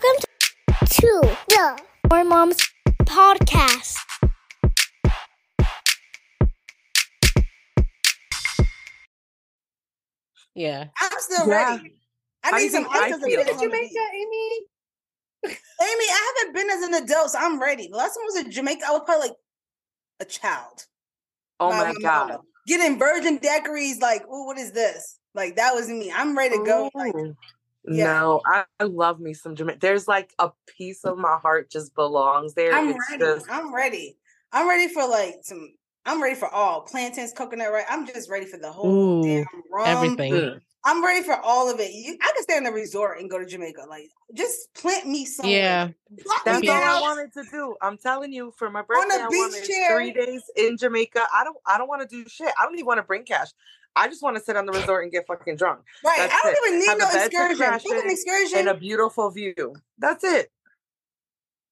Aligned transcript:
Welcome 0.00 0.22
to 0.90 1.36
the 1.48 1.82
More 2.08 2.22
Moms 2.24 2.58
Podcast. 3.02 3.96
Yeah. 10.54 10.86
I'm 11.00 11.10
still 11.20 11.48
Yeah. 11.48 11.76
ready. 11.76 11.94
I 12.42 12.52
need 12.52 12.64
you 12.64 12.70
some 12.70 12.84
think 12.84 12.96
I 12.96 12.98
ice 13.06 13.12
to 13.14 13.18
feel? 13.26 13.44
be 13.44 13.44
Did 13.44 13.60
you 13.60 13.74
Amy? 13.74 13.90
Amy? 14.14 14.66
Amy, 15.44 15.56
I 15.80 16.34
haven't 16.36 16.54
been 16.54 16.70
as 16.70 16.82
an 16.82 16.94
adult, 16.94 17.30
so 17.30 17.38
I'm 17.38 17.60
ready. 17.60 17.88
The 17.88 17.96
last 17.96 18.14
time 18.14 18.22
I 18.22 18.26
was 18.26 18.36
in 18.44 18.50
Jamaica, 18.50 18.84
I 18.86 18.90
was 18.92 19.02
probably 19.04 19.28
like 19.28 19.36
a 20.20 20.24
child. 20.24 20.86
Oh 21.60 21.70
My- 21.70 21.78
my 21.78 21.92
my 21.92 22.00
god. 22.00 22.28
mama. 22.28 22.40
Getting 22.66 22.98
virgin 22.98 23.38
daiquiris, 23.38 24.00
like, 24.00 24.24
oh, 24.28 24.44
what 24.44 24.58
is 24.58 24.72
this? 24.72 25.18
Like 25.34 25.56
that 25.56 25.74
was 25.74 25.88
me. 25.88 26.12
I'm 26.12 26.36
ready 26.36 26.56
to 26.58 26.64
go. 26.64 26.90
Like, 26.94 27.14
Ooh. 27.14 27.36
Yeah. 27.90 28.04
No, 28.04 28.40
I, 28.46 28.64
I 28.80 28.84
love 28.84 29.20
me 29.20 29.34
some 29.34 29.54
Jamaica. 29.54 29.78
There's 29.80 30.08
like 30.08 30.32
a 30.38 30.50
piece 30.66 31.04
of 31.04 31.18
my 31.18 31.38
heart 31.40 31.70
just 31.70 31.94
belongs 31.94 32.54
there. 32.54 32.74
I'm 32.74 32.90
It's 32.90 32.98
ready. 33.10 33.22
just- 33.24 33.50
I'm 33.50 33.74
ready. 33.74 34.16
I'm 34.52 34.68
ready 34.68 34.92
for 34.92 35.06
like 35.06 35.36
some. 35.42 35.74
I'm 36.06 36.22
ready 36.22 36.36
for 36.36 36.48
all 36.48 36.82
plantains, 36.82 37.32
coconut, 37.32 37.70
right? 37.70 37.84
I'm 37.88 38.06
just 38.06 38.30
ready 38.30 38.46
for 38.46 38.56
the 38.56 38.72
whole 38.72 39.20
Ooh, 39.22 39.22
damn 39.22 39.44
rum. 39.70 39.86
Everything. 39.86 40.32
Mm. 40.32 40.60
I'm 40.84 41.04
ready 41.04 41.22
for 41.22 41.34
all 41.34 41.70
of 41.70 41.80
it. 41.80 41.92
You, 41.92 42.16
I 42.22 42.32
could 42.34 42.44
stay 42.44 42.56
in 42.56 42.64
the 42.64 42.72
resort 42.72 43.20
and 43.20 43.28
go 43.28 43.38
to 43.38 43.44
Jamaica. 43.44 43.82
Like, 43.90 44.08
just 44.32 44.72
plant 44.74 45.06
me 45.06 45.26
somewhere. 45.26 45.54
Yeah. 45.54 45.88
Plop 46.22 46.44
That's 46.46 46.62
me 46.62 46.68
all 46.68 46.82
I 46.82 47.00
wanted 47.00 47.32
to 47.34 47.44
do. 47.52 47.74
I'm 47.82 47.98
telling 47.98 48.32
you, 48.32 48.52
for 48.56 48.70
my 48.70 48.80
a 48.80 48.84
birthday, 48.84 49.16
I 49.16 49.28
wanted 49.28 49.64
chair. 49.64 49.96
three 49.96 50.12
days 50.12 50.42
in 50.56 50.78
Jamaica. 50.78 51.26
I 51.34 51.44
don't. 51.44 51.56
I 51.66 51.76
don't 51.76 51.88
want 51.88 52.08
to 52.08 52.08
do 52.08 52.26
shit. 52.28 52.50
I 52.58 52.64
don't 52.64 52.74
even 52.74 52.86
want 52.86 52.98
to 52.98 53.02
bring 53.02 53.24
cash. 53.24 53.48
I 53.96 54.08
just 54.08 54.22
want 54.22 54.36
to 54.36 54.42
sit 54.42 54.56
on 54.56 54.64
the 54.66 54.72
resort 54.72 55.02
and 55.02 55.10
get 55.12 55.26
fucking 55.26 55.56
drunk 55.56 55.80
Right. 56.04 56.16
That's 56.18 56.32
I 56.34 56.40
don't 56.42 56.52
it. 56.54 56.68
even 56.68 56.78
need 56.80 56.88
Have 56.88 56.98
no 56.98 57.04
a 57.08 57.12
bed 57.12 57.18
to 57.18 57.26
excursion. 57.26 57.56
crash 57.56 57.84
an 57.84 57.96
in 58.04 58.10
excursion. 58.10 58.58
and 58.60 58.68
a 58.68 58.74
beautiful 58.74 59.30
view. 59.30 59.74
That's 59.98 60.22
it. 60.24 60.50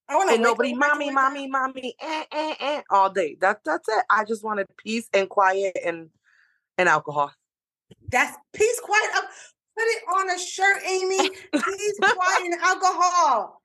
I 0.09 0.15
want 0.15 0.31
And 0.31 0.41
nobody, 0.41 0.73
mommy, 0.73 1.11
mommy, 1.11 1.47
mommy, 1.47 1.93
eh, 2.01 2.23
eh, 2.31 2.55
eh, 2.59 2.81
all 2.89 3.09
day. 3.09 3.35
That 3.41 3.59
that's 3.65 3.87
it. 3.89 4.03
I 4.09 4.23
just 4.23 4.43
wanted 4.43 4.67
peace 4.77 5.07
and 5.13 5.27
quiet 5.29 5.77
and 5.85 6.09
and 6.77 6.87
alcohol. 6.89 7.31
That's 8.09 8.37
peace, 8.53 8.79
quiet. 8.81 9.09
Al- 9.15 9.21
Put 9.77 9.83
it 9.83 10.03
on 10.15 10.29
a 10.31 10.39
shirt, 10.39 10.77
Amy. 10.87 11.29
Peace, 11.53 11.99
quiet, 12.01 12.41
and 12.45 12.53
alcohol. 12.61 13.61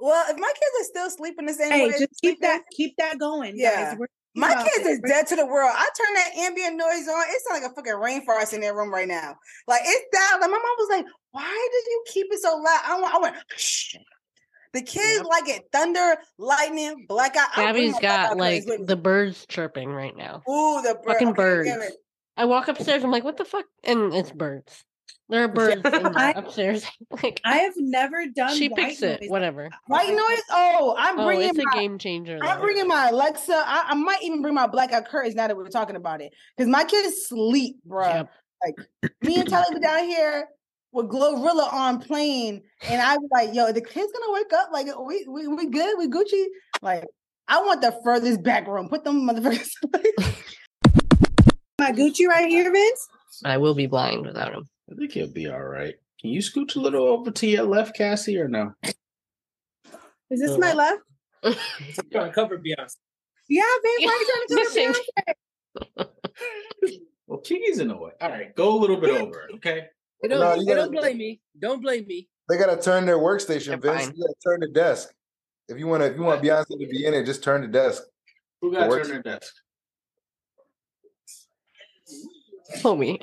Well, 0.00 0.24
if 0.28 0.38
my 0.38 0.52
kids 0.54 0.72
are 0.80 0.84
still 0.84 1.10
sleeping 1.10 1.46
the 1.46 1.54
same 1.54 1.72
Hey, 1.72 1.86
way, 1.86 1.92
just 1.98 2.20
keep 2.20 2.40
that 2.40 2.62
keep 2.70 2.94
that 2.98 3.18
going, 3.18 3.54
Yeah. 3.56 3.90
guys. 3.92 3.98
We're 3.98 4.06
My 4.38 4.52
about 4.52 4.66
kids 4.66 4.86
is 4.86 5.00
dead 5.06 5.26
to 5.28 5.36
the 5.36 5.46
world. 5.46 5.72
I 5.74 5.88
turn 5.96 6.14
that 6.14 6.30
ambient 6.36 6.76
noise 6.76 7.08
on. 7.08 7.24
It's 7.28 7.46
like 7.50 7.62
a 7.62 7.74
fucking 7.74 7.92
rainforest 7.92 8.54
in 8.54 8.60
their 8.60 8.74
room 8.74 8.92
right 8.92 9.08
now. 9.08 9.36
Like 9.66 9.80
it's 9.84 10.06
that. 10.12 10.38
Like 10.40 10.50
my 10.50 10.56
mom 10.56 10.76
was 10.78 10.88
like, 10.90 11.06
"Why 11.32 11.68
did 11.72 11.90
you 11.90 12.04
keep 12.08 12.26
it 12.30 12.40
so 12.40 12.56
loud?" 12.56 12.80
I 12.84 13.00
went, 13.00 13.14
I 13.14 13.18
went 13.18 13.36
Shh. 13.56 13.96
The 14.74 14.82
kids 14.82 15.24
like 15.24 15.48
it 15.48 15.64
thunder, 15.72 16.16
lightning, 16.38 17.06
blackout. 17.08 17.54
Gabby's 17.56 17.98
got 18.00 18.36
like 18.36 18.64
curtains 18.64 18.66
with 18.66 18.80
me. 18.80 18.86
the 18.86 18.96
birds 18.96 19.46
chirping 19.48 19.90
right 19.90 20.16
now. 20.16 20.42
ooh 20.48 20.82
the 20.82 20.94
bird. 20.94 21.04
fucking 21.06 21.28
okay, 21.28 21.36
birds. 21.36 21.96
I 22.36 22.44
walk 22.44 22.68
upstairs. 22.68 23.02
I'm 23.02 23.10
like, 23.10 23.24
what 23.24 23.36
the 23.36 23.44
fuck? 23.44 23.64
And 23.82 24.14
it's 24.14 24.30
birds. 24.30 24.84
There 25.30 25.44
are 25.44 25.48
birds 25.48 25.76
in 25.76 25.82
the- 25.82 26.12
I- 26.16 26.30
upstairs. 26.30 26.86
like 27.22 27.40
I 27.44 27.58
have 27.58 27.74
never 27.76 28.24
done. 28.26 28.56
she 28.56 28.68
white 28.68 28.76
picks 28.88 29.02
it. 29.02 29.24
Whatever. 29.28 29.68
White 29.86 30.08
noise. 30.10 30.42
Oh, 30.50 30.94
I'm 30.98 31.20
Oh, 31.20 31.26
bringing 31.26 31.50
it's 31.50 31.58
a 31.58 31.62
my. 31.64 31.74
game 31.74 31.98
changer. 31.98 32.38
I'm 32.42 32.56
though. 32.56 32.62
bringing 32.64 32.88
my 32.88 33.08
Alexa. 33.08 33.52
I, 33.54 33.86
I 33.88 33.94
might 33.94 34.22
even 34.22 34.40
bring 34.40 34.54
my 34.54 34.66
blackout 34.66 35.06
curtains 35.08 35.34
now 35.34 35.46
that 35.46 35.56
we're 35.56 35.68
talking 35.68 35.96
about 35.96 36.20
it, 36.22 36.32
because 36.56 36.70
my 36.70 36.84
kids 36.84 37.26
sleep, 37.26 37.76
bro. 37.84 38.06
Yep. 38.08 38.30
Like 38.64 38.88
me 39.22 39.36
and 39.40 39.48
Kelly 39.48 39.66
were 39.74 39.80
down 39.80 40.04
here 40.04 40.48
with 40.92 41.06
Glorilla 41.10 41.72
on 41.72 42.00
playing, 42.00 42.62
and 42.88 43.00
I 43.00 43.16
was 43.18 43.28
like, 43.30 43.54
"Yo, 43.54 43.70
the 43.70 43.82
kids 43.82 44.10
gonna 44.12 44.32
wake 44.32 44.52
up? 44.54 44.70
Like, 44.72 44.86
we 44.98 45.26
we 45.28 45.46
we 45.46 45.68
good? 45.68 45.96
We 45.98 46.08
Gucci? 46.08 46.46
Like, 46.82 47.04
I 47.46 47.60
want 47.62 47.82
the 47.82 47.94
furthest 48.02 48.42
back 48.42 48.66
room. 48.66 48.88
Put 48.88 49.04
them 49.04 49.28
motherfuckers. 49.28 49.70
My 51.78 51.92
Gucci 51.92 52.26
right 52.26 52.48
here, 52.48 52.72
Vince. 52.72 53.08
I 53.44 53.58
will 53.58 53.74
be 53.74 53.86
blind 53.86 54.26
without 54.26 54.52
him. 54.54 54.68
I 54.90 54.94
think 54.94 55.12
he'll 55.12 55.28
be 55.32 55.48
all 55.48 55.62
right. 55.62 55.94
Can 56.20 56.30
you 56.30 56.40
scooch 56.40 56.76
a 56.76 56.80
little 56.80 57.06
over 57.06 57.30
to 57.30 57.46
your 57.46 57.64
left, 57.64 57.96
Cassie, 57.96 58.38
or 58.38 58.48
no? 58.48 58.72
Is 58.84 60.40
this 60.40 60.50
uh, 60.52 60.58
my 60.58 60.72
left? 60.72 61.02
trying 62.12 62.28
to 62.28 62.32
cover 62.34 62.58
Beyonce. 62.58 62.96
Yeah, 63.48 63.62
Vince. 63.82 64.04
Why 64.04 64.24
you 64.26 64.46
trying 64.48 64.94
to 64.94 64.94
cover 65.96 66.10
Beyonce? 66.36 66.98
Well, 67.26 67.38
Kiki's 67.40 67.78
in 67.78 67.88
the 67.88 67.96
way. 67.96 68.12
All 68.20 68.30
right, 68.30 68.54
go 68.56 68.74
a 68.76 68.78
little 68.78 68.96
bit 69.00 69.10
over, 69.10 69.48
okay? 69.56 69.86
Hey, 70.22 70.28
don't, 70.28 70.40
No, 70.40 70.54
you 70.54 70.66
gotta- 70.66 70.80
don't 70.82 70.92
blame 70.92 71.18
me. 71.18 71.40
Don't 71.58 71.82
blame 71.82 72.06
me. 72.06 72.28
They 72.48 72.56
gotta 72.56 72.80
turn 72.80 73.04
their 73.04 73.18
workstation, 73.18 73.80
They're 73.80 73.92
Vince. 73.92 74.06
fine. 74.06 74.14
You 74.16 74.22
gotta 74.24 74.34
turn 74.42 74.60
the 74.60 74.68
desk. 74.68 75.10
If 75.68 75.78
you 75.78 75.86
want 75.86 76.02
to, 76.02 76.06
if 76.10 76.16
you 76.16 76.22
want 76.22 76.42
Beyonce 76.42 76.66
to 76.68 76.86
be 76.88 77.04
in 77.04 77.12
it, 77.12 77.26
just 77.26 77.44
turn 77.44 77.60
the 77.60 77.68
desk. 77.68 78.02
Who 78.62 78.72
got 78.72 78.84
to 78.84 78.88
works. 78.88 79.08
turn 79.08 79.22
their 79.22 79.34
desk? 79.38 79.52
Kobe. 82.82 83.16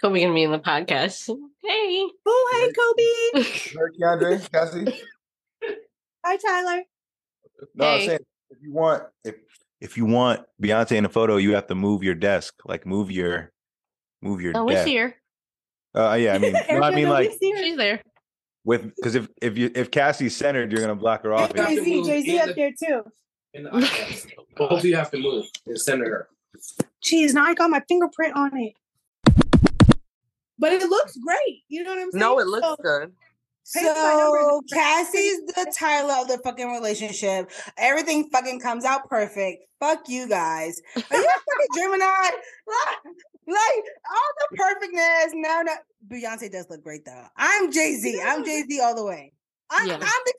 Kobe 0.00 0.20
gonna 0.22 0.34
be 0.34 0.42
in 0.42 0.52
the 0.52 0.58
podcast. 0.58 1.26
Hey. 1.62 2.06
Oh, 2.26 2.50
hey, 2.52 3.42
Kobe. 3.42 3.48
Her, 3.78 3.92
Keandre, 4.00 4.50
Cassie. 4.52 5.00
Hi, 6.24 6.36
Tyler. 6.36 6.82
No, 7.74 7.86
I'm 7.88 8.06
saying 8.06 8.18
if 8.50 8.58
you 8.62 8.72
want, 8.72 9.02
if 9.24 9.34
if 9.80 9.96
you 9.96 10.06
want 10.06 10.42
Beyonce 10.62 10.92
in 10.92 11.04
a 11.04 11.08
photo, 11.08 11.36
you 11.36 11.54
have 11.54 11.66
to 11.68 11.74
move 11.74 12.02
your 12.02 12.14
desk, 12.14 12.54
like 12.64 12.86
move 12.86 13.10
your, 13.10 13.50
move 14.22 14.40
your 14.40 14.52
Oh, 14.56 14.64
we 14.64 14.74
desk. 14.74 14.86
see 14.86 14.96
her. 14.96 15.14
Uh, 15.94 16.14
yeah, 16.14 16.34
I 16.34 16.38
mean, 16.38 16.52
no, 16.70 16.82
I 16.82 16.94
mean 16.94 17.08
like? 17.08 17.30
She's 17.40 17.76
there. 17.76 18.00
with 18.64 18.94
because 18.94 19.14
if 19.14 19.28
if 19.42 19.58
you 19.58 19.70
if 19.74 19.90
Cassie's 19.90 20.36
centered, 20.36 20.70
you're 20.72 20.80
gonna 20.80 20.94
block 20.94 21.22
her 21.24 21.32
off. 21.34 21.52
Yeah. 21.54 21.66
Jay 21.68 21.84
Z, 21.84 22.02
Jay 22.04 22.22
Z 22.22 22.38
up 22.38 22.54
there 22.56 22.70
too. 22.78 23.02
In 23.54 23.64
the 23.64 23.70
iPad. 23.70 24.26
Both 24.56 24.72
of 24.72 24.84
you 24.84 24.94
have 24.96 25.10
to 25.10 25.18
move 25.18 25.46
and 25.66 25.80
send 25.80 26.02
her. 26.02 26.28
Jeez, 27.04 27.32
now 27.34 27.44
I 27.44 27.54
got 27.54 27.70
my 27.70 27.80
fingerprint 27.88 28.36
on 28.36 28.50
it. 28.58 28.74
But 30.58 30.72
it 30.74 30.82
looks 30.88 31.16
great. 31.16 31.62
You 31.68 31.82
know 31.84 31.90
what 31.90 32.00
I'm 32.02 32.10
saying? 32.12 32.20
No, 32.20 32.38
it 32.38 32.46
looks 32.46 32.66
So- 32.66 32.76
good. 32.82 33.12
Pay 33.72 33.84
for 33.84 33.92
my 33.94 34.14
number 34.18 34.38
So 34.40 34.60
Cassie's 34.72 35.40
the 35.46 35.72
Tyler 35.78 36.14
of 36.22 36.28
the 36.28 36.38
fucking 36.42 36.72
relationship. 36.72 37.50
Everything 37.78 38.28
fucking 38.30 38.58
comes 38.58 38.84
out 38.84 39.08
perfect. 39.08 39.62
Fuck 39.78 40.08
you 40.08 40.26
guys. 40.28 40.80
Are 40.96 41.00
you 41.16 41.24
a 41.24 41.40
fucking 41.40 41.68
Gemini? 41.76 42.30
Like, 42.66 43.56
like 43.56 43.84
all 44.10 44.32
the 44.50 44.56
perfectness. 44.56 45.32
No, 45.34 45.62
no. 45.62 45.72
Beyonce 46.08 46.50
does 46.52 46.66
look 46.70 46.82
great 46.82 47.04
though. 47.04 47.24
I'm 47.36 47.70
Jay 47.72 47.94
Z. 47.96 48.20
I'm 48.24 48.44
Jay 48.44 48.62
Z 48.68 48.80
all 48.80 48.94
the 48.94 49.04
way. 49.04 49.32
I'm, 49.70 49.86
Yeah. 49.88 49.94
I'm 49.94 50.00
the 50.00 50.34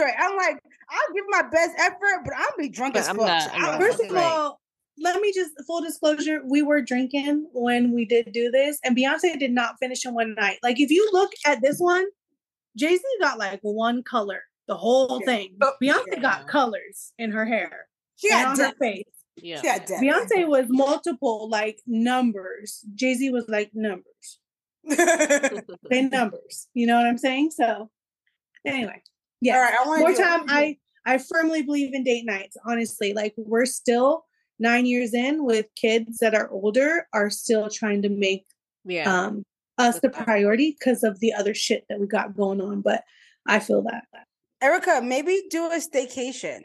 Keandre. 0.00 0.12
I'm 0.18 0.36
like, 0.36 0.58
I'll 0.90 1.14
give 1.14 1.24
my 1.28 1.42
best 1.42 1.72
effort, 1.78 2.22
but 2.24 2.34
I'm 2.36 2.48
be 2.58 2.68
drunk 2.68 2.94
But 2.94 3.00
as 3.00 3.08
I'm 3.08 3.16
fuck. 3.16 3.26
not- 3.26 3.50
I'm 3.52 3.56
I 3.56 3.58
not 3.72 3.80
don't 3.80 3.80
First 3.96 4.10
of 4.10 4.16
all, 4.16 4.60
let 4.98 5.20
me 5.20 5.32
just 5.34 5.52
full 5.66 5.80
disclosure: 5.80 6.40
we 6.44 6.62
were 6.62 6.80
drinking 6.80 7.48
when 7.52 7.92
we 7.92 8.04
did 8.04 8.32
do 8.32 8.50
this, 8.50 8.78
and 8.84 8.96
Beyonce 8.96 9.38
did 9.38 9.52
not 9.52 9.76
finish 9.80 10.04
in 10.04 10.14
one 10.14 10.34
night. 10.34 10.58
Like 10.62 10.80
if 10.80 10.90
you 10.90 11.08
look 11.12 11.32
at 11.46 11.60
this 11.62 11.78
one, 11.78 12.06
Jay 12.76 12.96
Z 12.96 13.02
got 13.20 13.38
like 13.38 13.60
one 13.62 14.02
color, 14.02 14.42
the 14.68 14.76
whole 14.76 15.20
Yeah. 15.20 15.26
thing. 15.26 15.56
But 15.58 15.74
Beyonce 15.82 16.04
yeah. 16.12 16.20
got 16.20 16.48
colors 16.48 17.12
in 17.18 17.30
her 17.32 17.44
hair 17.44 17.88
she 18.16 18.28
and 18.32 18.56
got 18.56 18.60
on 18.60 18.70
her 18.70 18.76
face. 18.78 19.04
Yeah. 19.36 19.60
She 19.60 19.66
got 19.66 19.86
depth. 19.86 20.02
Beyonce 20.02 20.48
was 20.48 20.66
multiple 20.68 21.48
like 21.50 21.80
numbers. 21.86 22.84
Jay 22.94 23.14
Z 23.14 23.30
was 23.30 23.48
like 23.48 23.70
numbers. 23.74 24.38
They 25.90 26.02
numbers. 26.02 26.68
You 26.74 26.86
know 26.86 26.96
what 26.96 27.06
I'm 27.06 27.18
saying? 27.18 27.50
So 27.50 27.90
anyway, 28.64 29.02
yeah. 29.40 29.56
All 29.56 29.62
right, 29.62 29.74
I 29.74 29.86
want 29.86 30.00
more 30.00 30.14
time 30.14 30.44
i 30.48 30.76
i 31.04 31.18
firmly 31.18 31.62
believe 31.62 31.94
in 31.94 32.02
date 32.02 32.24
nights 32.26 32.56
honestly 32.66 33.12
like 33.12 33.32
we're 33.36 33.64
still 33.66 34.25
nine 34.58 34.86
years 34.86 35.12
in 35.14 35.44
with 35.44 35.66
kids 35.74 36.18
that 36.18 36.34
are 36.34 36.48
older 36.50 37.06
are 37.12 37.30
still 37.30 37.68
trying 37.68 38.02
to 38.02 38.08
make 38.08 38.46
Yeah. 38.84 39.12
um 39.26 39.44
us 39.78 40.00
the 40.00 40.08
priority 40.10 40.74
because 40.78 41.02
of 41.02 41.20
the 41.20 41.32
other 41.34 41.52
shit 41.54 41.84
that 41.88 42.00
we 42.00 42.06
got 42.06 42.34
going 42.34 42.60
on 42.62 42.80
but 42.80 43.04
i 43.46 43.58
feel 43.58 43.82
that 43.82 44.04
Erica, 44.62 45.02
maybe 45.04 45.42
do 45.50 45.66
a 45.66 45.76
staycation. 45.76 46.62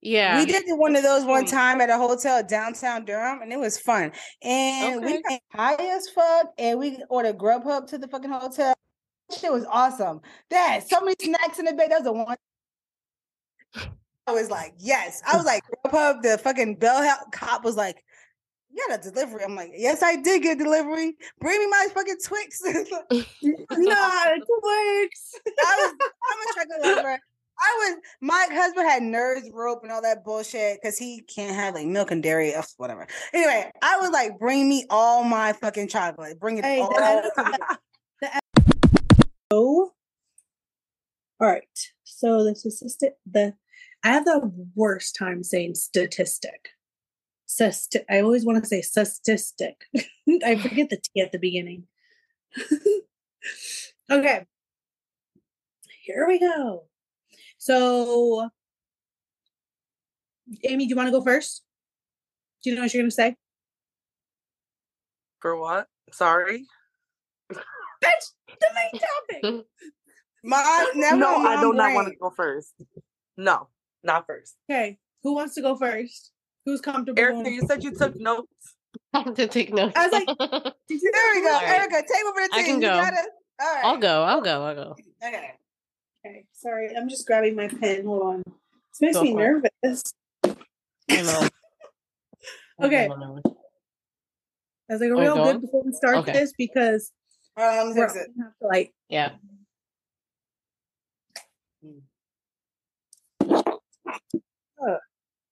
yeah. 0.00 0.38
We 0.38 0.46
did 0.46 0.64
one 0.68 0.96
of 0.96 1.02
those 1.02 1.26
one 1.26 1.44
time 1.44 1.82
at 1.82 1.90
a 1.90 1.98
hotel 1.98 2.42
downtown 2.42 3.04
Durham, 3.04 3.42
and 3.42 3.52
it 3.52 3.58
was 3.58 3.78
fun. 3.78 4.12
And 4.42 5.04
we 5.04 5.18
Okay. 5.18 5.40
got 5.54 5.78
high 5.78 5.94
as 5.94 6.08
fuck, 6.08 6.54
and 6.56 6.78
we 6.78 6.98
ordered 7.10 7.36
Grubhub 7.36 7.86
to 7.88 7.98
the 7.98 8.08
fucking 8.08 8.30
hotel. 8.30 8.74
Shit 9.38 9.52
was 9.52 9.66
awesome. 9.66 10.22
Dad, 10.48 10.88
so 10.88 11.00
many 11.02 11.16
snacks 11.20 11.58
in 11.58 11.66
the 11.66 11.74
bed. 11.74 11.90
That 11.90 12.00
was 12.02 12.04
the 12.04 12.12
one. 12.14 12.36
I 14.26 14.32
was 14.32 14.50
like, 14.50 14.74
yes. 14.78 15.22
I 15.26 15.36
was 15.36 15.46
like, 15.46 15.62
Grubhub. 15.84 16.22
The 16.22 16.38
fucking 16.38 16.76
bell 16.76 17.02
hel- 17.02 17.26
cop 17.32 17.64
was 17.64 17.76
like, 17.76 18.02
you 18.70 18.84
got 18.88 19.06
a 19.06 19.10
delivery. 19.10 19.44
I'm 19.44 19.54
like, 19.54 19.70
yes, 19.74 20.02
I 20.02 20.16
did 20.16 20.42
get 20.42 20.58
delivery. 20.58 21.16
Bring 21.40 21.60
me 21.60 21.66
my 21.68 21.88
fucking 21.94 22.18
Twix. 22.24 22.60
no, 22.62 23.24
not 23.72 24.38
works 24.62 25.32
was, 25.76 25.94
I'm 26.00 26.38
a 26.40 26.52
trucker 26.52 26.96
lover. 26.96 27.20
I 27.58 27.88
was 27.88 27.96
my 28.20 28.46
husband 28.52 28.86
had 28.86 29.02
Nerds 29.02 29.50
Rope 29.50 29.82
and 29.82 29.90
all 29.90 30.02
that 30.02 30.24
bullshit 30.24 30.78
because 30.80 30.98
he 30.98 31.22
can't 31.22 31.54
have 31.54 31.74
like 31.74 31.86
milk 31.86 32.10
and 32.10 32.22
dairy, 32.22 32.54
ugh, 32.54 32.66
whatever. 32.76 33.06
Anyway, 33.32 33.70
I 33.80 33.96
was 33.96 34.10
like, 34.10 34.38
bring 34.38 34.68
me 34.68 34.84
all 34.90 35.24
my 35.24 35.54
fucking 35.54 35.88
chocolate. 35.88 36.38
Bring 36.38 36.58
it 36.58 36.64
Hey, 36.64 36.80
all. 36.80 36.90
the 36.90 38.40
All 39.50 41.48
right. 41.48 41.64
So 42.04 42.44
the 42.44 42.54
statistic, 42.54 43.14
the 43.24 43.54
I 44.06 44.10
have 44.10 44.24
the 44.24 44.52
worst 44.76 45.16
time 45.16 45.42
saying 45.42 45.74
statistic. 45.74 46.68
Sust- 47.46 47.96
I 48.08 48.20
always 48.20 48.44
want 48.44 48.62
to 48.62 48.68
say 48.68 48.80
statistic. 48.80 49.82
I 50.44 50.54
forget 50.62 50.90
the 50.90 50.98
T 50.98 51.20
at 51.20 51.32
the 51.32 51.40
beginning. 51.40 51.88
okay. 54.10 54.46
Here 56.04 56.24
we 56.28 56.38
go. 56.38 56.84
So, 57.58 58.48
Amy, 60.62 60.84
do 60.84 60.90
you 60.90 60.96
want 60.96 61.08
to 61.08 61.10
go 61.12 61.24
first? 61.24 61.64
Do 62.62 62.70
you 62.70 62.76
know 62.76 62.82
what 62.82 62.94
you're 62.94 63.02
going 63.02 63.10
to 63.10 63.14
say? 63.14 63.34
For 65.40 65.58
what? 65.58 65.88
Sorry. 66.12 66.64
That's 67.50 68.34
the 68.46 68.68
main 68.72 69.00
topic. 69.42 69.66
My 70.44 70.92
never 70.94 71.16
no, 71.16 71.44
I 71.44 71.60
do 71.60 71.72
not 71.72 71.92
want 71.92 72.06
to 72.06 72.14
go 72.14 72.30
first. 72.30 72.72
No, 73.36 73.68
not 74.06 74.26
first. 74.26 74.56
Okay. 74.70 74.98
Who 75.22 75.34
wants 75.34 75.54
to 75.56 75.62
go 75.62 75.76
first? 75.76 76.32
Who's 76.64 76.80
comfortable? 76.80 77.20
Erica, 77.20 77.42
going 77.42 77.54
you 77.54 77.66
said 77.66 77.84
you 77.84 77.92
took 77.94 78.18
notes. 78.18 78.46
I 79.14 79.20
have 79.20 79.34
to 79.34 79.46
take 79.46 79.72
notes. 79.72 79.94
I 79.96 80.06
was 80.06 80.12
like, 80.12 80.28
you 80.88 81.00
There 81.12 81.34
we 81.34 81.42
go, 81.42 81.48
All 81.52 81.60
right. 81.60 81.68
Erica. 81.68 81.96
Take 81.96 82.24
over 82.26 82.40
the 82.40 82.48
I 82.52 82.56
team. 82.62 82.66
can 82.66 82.74
You 82.76 82.80
go. 82.88 82.96
gotta. 82.96 83.22
All 83.60 83.74
right. 83.74 83.84
I'll 83.84 83.96
go. 83.98 84.22
I'll 84.22 84.40
go. 84.40 84.62
I'll 84.64 84.74
go. 84.74 84.96
Okay. 85.24 85.50
Okay, 86.26 86.44
sorry, 86.52 86.90
I'm 86.96 87.08
just 87.08 87.24
grabbing 87.26 87.54
my 87.54 87.68
pen. 87.68 88.04
Hold 88.04 88.22
on. 88.22 88.42
This 88.46 89.00
makes 89.00 89.14
Go 89.16 89.22
me 89.22 89.34
nervous. 89.34 90.02
I 90.44 91.22
know. 91.22 91.48
Okay. 92.82 93.08
I 93.08 94.92
was 94.92 95.00
like, 95.00 95.10
are 95.10 95.14
Are 95.14 95.16
we 95.18 95.26
all 95.26 95.52
good 95.52 95.62
before 95.62 95.82
we 95.82 95.92
start 95.92 96.16
Okay. 96.18 96.32
this? 96.32 96.52
Because 96.58 97.10
All 97.56 97.64
right, 97.64 97.78
let 97.82 97.94
me 97.94 98.00
we're 98.00 98.06
it. 98.06 98.30
gonna 98.36 98.44
have 98.48 98.58
to 98.60 98.66
like 98.68 98.92
Yeah. 99.08 99.30
Hmm. 101.82 101.98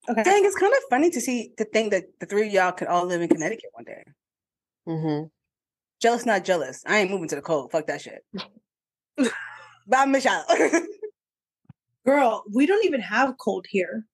Okay. 0.09 0.23
Dang, 0.23 0.45
it's 0.45 0.57
kind 0.57 0.73
of 0.73 0.79
funny 0.91 1.11
to 1.11 1.21
see 1.21 1.53
to 1.59 1.65
think 1.65 1.91
that 1.93 2.05
the 2.21 2.27
three 2.27 2.47
of 2.49 2.53
y'all 2.53 2.73
could 2.73 2.89
all 2.89 3.07
live 3.07 3.21
in 3.23 3.29
Connecticut 3.29 3.71
one 3.73 3.85
day. 3.85 4.05
Mm-hmm. 4.89 5.27
Jealous, 6.01 6.27
not 6.27 6.45
jealous. 6.45 6.83
I 6.87 6.99
ain't 6.99 7.11
moving 7.11 7.29
to 7.29 7.37
the 7.37 7.43
cold. 7.43 7.71
Fuck 7.71 7.87
that 7.87 8.01
shit. 8.03 8.25
but 9.87 10.09
Michelle. 10.09 10.45
Girl, 12.07 12.45
we 12.53 12.67
don't 12.67 12.85
even 12.85 13.01
have 13.01 13.35
cold 13.39 13.65
here. 13.69 14.05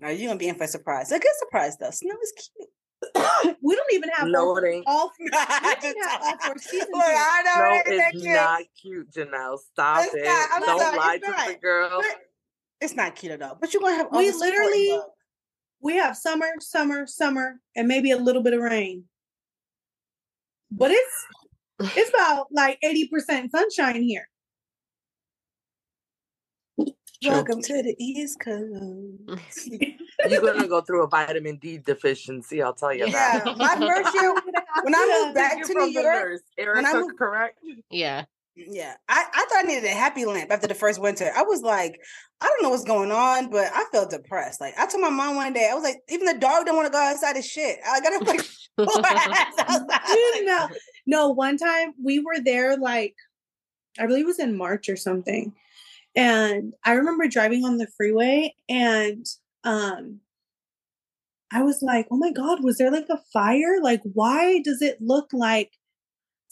Now 0.00 0.08
you're 0.08 0.28
gonna 0.28 0.38
be 0.38 0.48
in 0.48 0.56
for 0.56 0.64
a 0.64 0.68
surprise. 0.68 1.12
A 1.12 1.18
good 1.20 1.36
surprise 1.38 1.76
though. 1.78 1.90
Snow 1.90 2.16
is 2.20 2.32
cute. 2.56 2.68
we 3.62 3.74
don't 3.76 3.92
even 3.92 4.08
have 4.10 4.28
No, 4.28 4.56
it 4.56 4.64
ain't. 4.66 4.84
all 4.86 5.12
I 5.32 5.76
we 5.82 5.92
don't 5.92 6.08
have 6.08 6.22
all 6.22 6.38
four 6.38 6.58
seasons 6.58 6.88
Look. 6.92 7.02
I 7.04 7.42
know 7.44 7.70
no, 7.70 7.76
it 7.76 8.00
it's 8.12 8.22
cute. 8.22 8.34
not 8.34 8.62
cute, 8.80 9.10
Janelle. 9.12 9.58
Stop 9.58 10.04
It's 10.06 10.14
it. 10.14 10.24
not. 10.24 10.60
Don't 10.66 10.78
sorry, 10.80 10.98
lie 10.98 11.18
to 11.18 11.30
not. 11.30 11.46
the 11.48 11.54
girl. 11.54 12.00
But 12.00 12.20
It's 12.82 12.94
not 12.96 13.14
cute 13.14 13.32
at 13.32 13.40
all. 13.42 13.56
But 13.60 13.72
you're 13.72 13.80
gonna 13.82 13.94
have 13.96 14.08
all 14.10 14.18
We 14.18 14.26
the 14.26 14.32
support 14.32 14.48
and 14.54 14.58
literally- 14.64 15.00
We 15.80 15.96
have 15.96 16.16
summer, 16.16 16.48
summer, 16.60 17.06
summer, 17.06 17.60
and 17.76 17.86
maybe 17.88 18.10
a 18.10 18.16
little 18.16 18.42
bit 18.42 18.54
of 18.54 18.60
rain. 18.60 19.04
But 20.70 20.90
it's 20.90 21.26
it's 21.96 22.10
about 22.10 22.48
like 22.50 22.78
80% 22.84 23.50
sunshine 23.50 24.02
here. 24.02 24.28
Welcome 27.24 27.62
to 27.62 27.82
the 27.84 27.94
East 28.00 28.40
Coast. 28.40 29.68
You're 30.28 30.40
gonna 30.40 30.66
go 30.66 30.80
through 30.80 31.04
a 31.04 31.08
vitamin 31.08 31.56
D 31.58 31.78
deficiency. 31.78 32.62
I'll 32.62 32.74
tell 32.74 32.92
you 32.92 33.06
Yeah, 33.06 33.38
that. 33.44 33.56
my 33.58 33.76
first 33.76 34.12
year 34.14 34.34
when 34.82 34.94
I 34.94 35.22
moved 35.24 35.34
back 35.36 35.62
to 35.64 35.72
New 35.74 35.86
York. 35.86 36.04
nurse. 36.04 36.40
when 36.56 36.68
I 36.84 36.90
Erica, 36.90 36.98
moved- 36.98 37.18
correct? 37.18 37.58
Yeah. 37.90 38.24
Yeah, 38.54 38.94
I, 39.08 39.24
I 39.32 39.46
thought 39.48 39.64
I 39.64 39.66
needed 39.66 39.84
a 39.84 39.94
happy 39.94 40.26
lamp 40.26 40.50
after 40.50 40.66
the 40.66 40.74
first 40.74 41.00
winter. 41.00 41.32
I 41.34 41.42
was 41.42 41.62
like, 41.62 41.98
I 42.40 42.46
don't 42.46 42.62
know 42.62 42.70
what's 42.70 42.84
going 42.84 43.10
on, 43.10 43.48
but 43.50 43.70
I 43.72 43.84
felt 43.92 44.10
depressed. 44.10 44.60
Like 44.60 44.74
I 44.78 44.86
told 44.86 45.00
my 45.00 45.10
mom 45.10 45.36
one 45.36 45.52
day, 45.52 45.68
I 45.70 45.74
was 45.74 45.84
like, 45.84 46.02
even 46.10 46.26
the 46.26 46.38
dog 46.38 46.66
don't 46.66 46.76
want 46.76 46.86
to 46.86 46.92
go 46.92 46.98
outside 46.98 47.36
of 47.36 47.44
shit. 47.44 47.78
I 47.86 48.00
gotta 48.00 48.24
like 48.24 48.40
pull 48.76 49.02
her 49.02 49.16
ass 49.16 49.54
outside. 49.58 50.44
no, 50.44 50.68
no. 51.06 51.28
One 51.30 51.56
time 51.56 51.94
we 52.02 52.18
were 52.18 52.40
there, 52.44 52.76
like 52.76 53.14
I 53.98 54.06
believe 54.06 54.24
it 54.24 54.28
was 54.28 54.38
in 54.38 54.56
March 54.56 54.88
or 54.88 54.96
something, 54.96 55.52
and 56.14 56.74
I 56.84 56.92
remember 56.92 57.28
driving 57.28 57.64
on 57.64 57.78
the 57.78 57.86
freeway, 57.96 58.54
and 58.68 59.24
um, 59.64 60.20
I 61.52 61.62
was 61.62 61.80
like, 61.82 62.06
"Oh 62.10 62.16
my 62.16 62.32
god, 62.32 62.64
was 62.64 62.78
there 62.78 62.90
like 62.90 63.08
a 63.08 63.20
fire? 63.32 63.80
Like, 63.82 64.02
why 64.14 64.60
does 64.60 64.82
it 64.82 65.00
look 65.00 65.28
like 65.32 65.72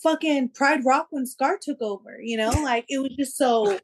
fucking 0.02 0.50
Pride 0.50 0.85
Rock 0.85 1.08
when 1.11 1.26
Scar 1.26 1.58
took 1.61 1.81
over? 1.82 2.19
You 2.23 2.37
know, 2.37 2.50
like 2.50 2.85
it 2.88 2.99
was 2.99 3.14
just 3.17 3.37
so 3.37 3.79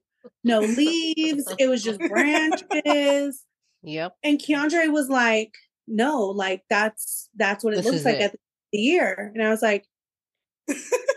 no 0.45 0.61
leaves, 0.61 1.45
it 1.59 1.69
was 1.69 1.83
just 1.83 2.01
branches." 2.01 3.43
Yep. 3.83 4.17
And 4.25 4.41
Keandre 4.41 4.91
was 4.93 5.09
like, 5.09 5.53
"No, 5.87 6.23
like 6.27 6.65
that's 6.69 7.29
that's 7.37 7.63
what 7.63 7.73
it 7.75 7.77
This 7.85 7.87
looks 7.87 8.05
like 8.05 8.17
it. 8.17 8.23
at 8.23 8.33
the 8.33 8.39
end 8.39 8.41
of 8.41 8.73
the 8.73 8.79
year." 8.79 9.31
And 9.33 9.45
I 9.47 9.51
was 9.51 9.63
like, 9.63 9.85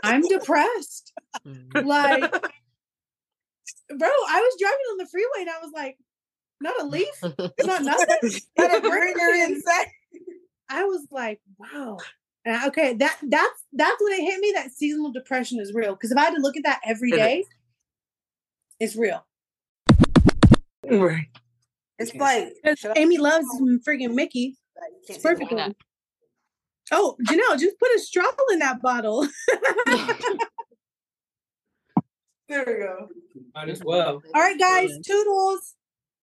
"I'm 0.03 0.21
depressed." 0.21 1.11
Mhm. 1.47 1.83
Like, 1.85 2.21
bro, 2.31 4.07
I 4.07 4.41
was 4.41 4.55
driving 4.59 4.85
on 4.91 4.97
the 4.97 5.07
freeway 5.07 5.39
and 5.39 5.49
I 5.49 5.59
was 5.63 5.71
like, 5.73 5.97
"Not 6.61 6.79
a 6.79 6.85
leaf, 6.85 7.07
it's 7.23 7.65
not 7.65 7.81
nothing." 7.83 8.07
Not 8.59 8.77
a 8.77 8.81
greenery 8.81 9.41
inside. 9.41 9.87
I 10.69 10.83
was 10.83 11.07
like, 11.09 11.39
"Wow." 11.57 11.97
And 12.45 12.55
I- 12.55 12.67
okay, 12.67 12.93
that 12.95 13.17
that's 13.23 13.65
that's 13.73 14.01
when 14.01 14.13
it 14.13 14.23
hit 14.23 14.39
me 14.39 14.51
that 14.55 14.71
seasonal 14.71 15.11
depression 15.11 15.59
is 15.59 15.73
real. 15.73 15.93
Because 15.93 16.11
if 16.11 16.17
I 16.17 16.21
had 16.25 16.35
to 16.35 16.41
look 16.41 16.57
at 16.57 16.63
that 16.63 16.81
every 16.85 17.11
day, 17.11 17.39
It 17.39 17.39
is. 17.41 17.47
it's 18.79 18.95
real. 18.95 19.25
Right. 20.89 21.27
It's 21.99 22.15
like 22.15 22.53
Because 22.63 22.79
should 22.79 22.91
I- 22.91 22.99
Amy 23.01 23.17
loves 23.17 23.45
freaking 23.87 24.13
Mickey. 24.15 24.57
like, 24.79 24.91
you 24.91 24.99
can't 25.07 25.17
It's 25.17 25.23
perfect. 25.23 25.51
why 25.51 25.73
Oh, 26.91 27.15
Janelle, 27.27 27.59
just 27.59 27.77
put 27.77 27.89
a 27.95 27.99
straw 27.99 28.25
in 28.51 28.59
that 28.59 28.81
bottle. 28.81 29.27
There 32.47 32.63
we 32.65 32.73
go. 32.83 33.09
Might 33.53 33.69
as 33.69 33.83
well. 33.83 34.23
All 34.33 34.41
right, 34.41 34.57
guys, 34.59 34.89
toodles. 35.05 35.75